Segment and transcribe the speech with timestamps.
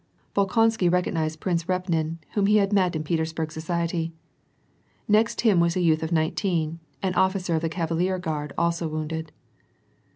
[0.33, 4.11] Bolkonsky recognized Prince Repnin irhom he had met in Petersburg society.
[5.07, 9.29] Next him was a |OQth of nineteen, an officer of the cavalier guard also voonded.